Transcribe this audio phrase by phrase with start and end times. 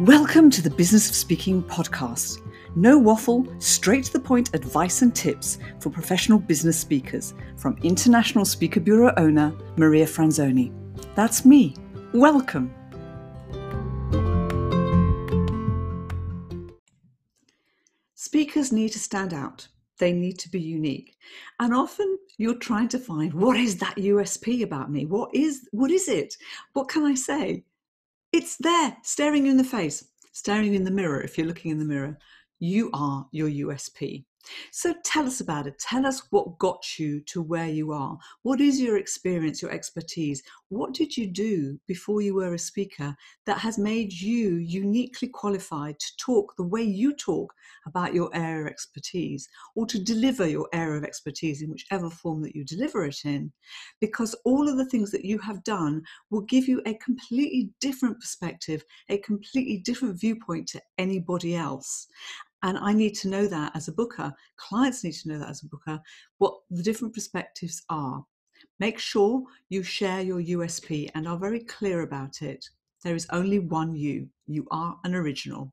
[0.00, 2.40] Welcome to the Business of Speaking podcast.
[2.74, 8.44] No waffle, straight to the point advice and tips for professional business speakers from International
[8.44, 10.72] Speaker Bureau owner Maria Franzoni.
[11.14, 11.76] That's me.
[12.12, 12.74] Welcome.
[18.16, 19.68] Speakers need to stand out.
[19.98, 21.14] They need to be unique.
[21.60, 25.06] And often you're trying to find what is that USP about me?
[25.06, 26.34] What is what is it?
[26.72, 27.62] What can I say?
[28.34, 31.70] It's there, staring you in the face, staring you in the mirror if you're looking
[31.70, 32.18] in the mirror.
[32.58, 34.24] You are your USP.
[34.70, 35.78] So tell us about it.
[35.78, 38.18] Tell us what got you to where you are.
[38.42, 40.42] What is your experience, your expertise?
[40.68, 45.98] What did you do before you were a speaker that has made you uniquely qualified
[45.98, 47.54] to talk the way you talk
[47.86, 52.42] about your area of expertise or to deliver your area of expertise in whichever form
[52.42, 53.52] that you deliver it in?
[54.00, 58.20] Because all of the things that you have done will give you a completely different
[58.20, 62.06] perspective, a completely different viewpoint to anybody else.
[62.64, 64.34] And I need to know that as a booker.
[64.56, 66.00] Clients need to know that as a booker,
[66.38, 68.24] what the different perspectives are.
[68.80, 72.64] Make sure you share your USP and are very clear about it.
[73.02, 74.30] There is only one you.
[74.46, 75.72] You are an original.